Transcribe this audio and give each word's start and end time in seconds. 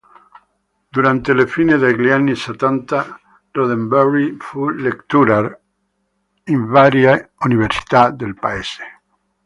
Durante 0.91 1.31
la 1.35 1.45
fine 1.45 1.77
degli 1.77 2.09
anni 2.09 2.33
settanta, 2.33 3.19
Roddenberry 3.51 4.35
fu 4.39 4.69
"lecturer" 4.71 5.61
in 6.45 6.65
varie 6.65 7.33
università 7.43 8.09
del 8.09 8.33
paese. 8.33 8.83